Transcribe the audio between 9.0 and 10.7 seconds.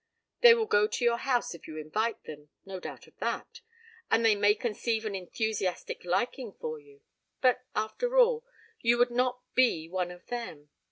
not be one of them.